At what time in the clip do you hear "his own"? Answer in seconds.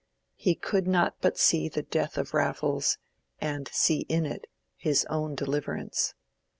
4.75-5.35